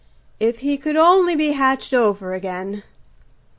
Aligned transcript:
If 0.39 0.61
he 0.61 0.79
could 0.79 0.95
only 0.97 1.35
be 1.35 1.51
hatched 1.51 1.93
over 1.93 2.33
again! 2.33 2.81